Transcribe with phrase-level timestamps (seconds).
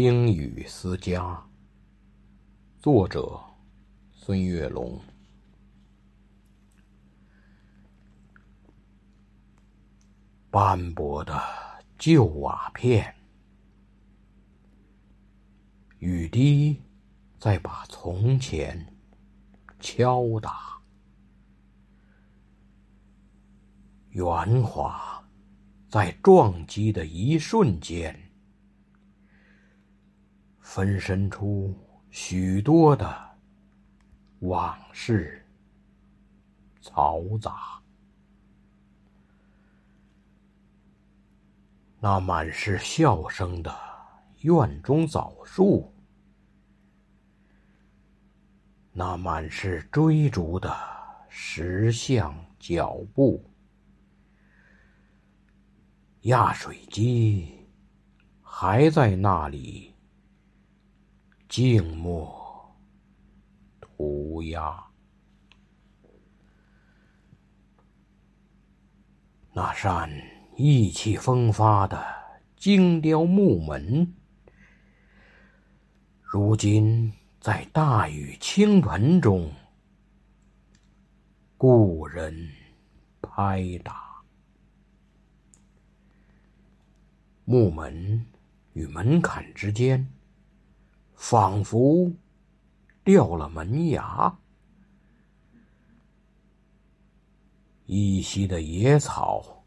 [0.00, 1.44] 听雨思家，
[2.78, 3.36] 作者
[4.12, 4.96] 孙月龙。
[10.52, 11.36] 斑驳的
[11.98, 13.12] 旧瓦片，
[15.98, 16.80] 雨滴
[17.36, 18.96] 在把从前
[19.80, 20.80] 敲打，
[24.10, 25.28] 圆滑
[25.88, 28.27] 在撞击的一瞬间，
[30.70, 31.74] 分身出
[32.10, 33.38] 许多的
[34.40, 35.42] 往事
[36.82, 37.82] 嘈杂。
[41.98, 43.74] 那满是笑声的
[44.42, 45.90] 院中枣树，
[48.92, 50.70] 那满是追逐的
[51.30, 53.42] 石像脚步，
[56.20, 57.66] 压水机
[58.42, 59.94] 还在那里
[61.48, 62.76] 静默
[63.80, 64.84] 涂鸦，
[69.52, 70.10] 那扇。
[70.60, 72.04] 意气风发的
[72.56, 74.12] 精雕木门，
[76.20, 79.52] 如今在大雨倾盆中，
[81.56, 82.50] 故人
[83.22, 84.20] 拍打
[87.44, 88.26] 木门
[88.72, 90.12] 与门槛之间，
[91.18, 92.10] 仿佛
[93.02, 94.38] 掉了门牙，
[97.86, 99.64] 依稀的野草。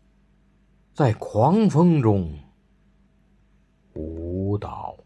[0.93, 2.37] 在狂风中
[3.95, 4.97] 舞蹈，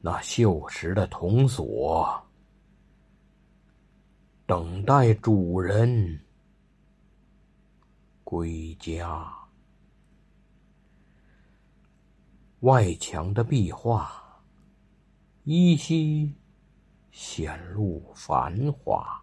[0.00, 2.08] 那锈蚀的铜锁
[4.46, 6.20] 等待主人
[8.22, 9.39] 归家。
[12.60, 14.42] 外墙的壁画
[15.44, 16.34] 依稀
[17.10, 19.22] 显露繁华。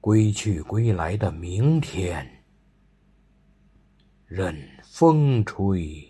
[0.00, 2.44] 归去归来的明天，
[4.26, 6.08] 任风吹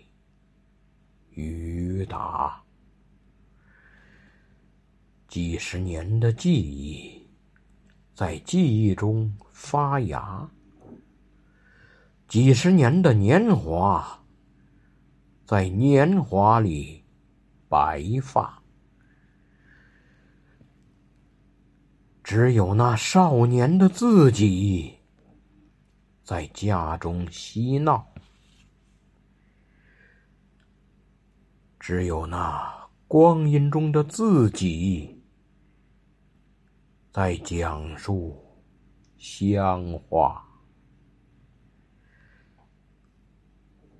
[1.31, 2.63] 雨打，
[5.27, 7.27] 几十年的记忆
[8.13, 10.49] 在记忆中发芽，
[12.31, 14.23] 几十年的年华
[15.43, 17.03] 在年华里
[17.67, 18.63] 白发。
[22.23, 24.97] 只有那少年的自己，
[26.23, 28.01] 在家中嬉闹；
[31.81, 35.21] 只有那光阴中的自己，
[37.11, 38.41] 在讲述
[39.17, 40.47] 乡话。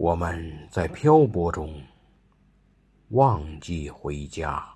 [0.02, 1.80] 我们在漂泊中
[3.10, 4.68] 忘记回家。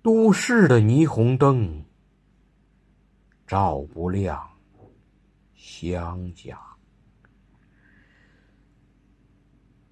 [0.00, 1.84] 都市的霓虹灯
[3.44, 4.40] 照不亮
[5.52, 6.56] 乡家，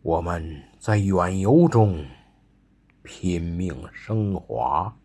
[0.03, 2.07] 我们在远游中
[3.03, 4.97] 拼命升华，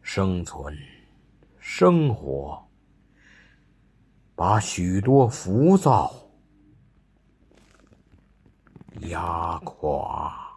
[0.00, 0.74] 生存、
[1.60, 2.66] 生活，
[4.36, 6.12] 把许多浮躁
[9.02, 10.53] 压垮。